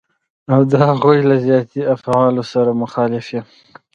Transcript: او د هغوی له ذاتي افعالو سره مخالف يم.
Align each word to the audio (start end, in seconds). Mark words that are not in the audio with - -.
او 0.53 0.61
د 0.71 0.73
هغوی 0.87 1.19
له 1.29 1.35
ذاتي 1.47 1.81
افعالو 1.95 2.43
سره 2.53 2.79
مخالف 2.81 3.25
يم. 3.35 3.45